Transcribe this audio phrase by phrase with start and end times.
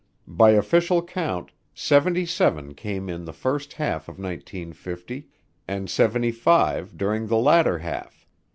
[0.25, 5.27] By official count, seventy seven came in the first half of 1950
[5.67, 8.25] and seventy five during the latter half.